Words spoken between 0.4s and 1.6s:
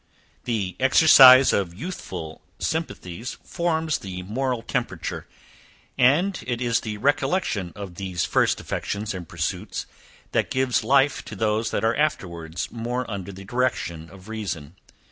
The exercise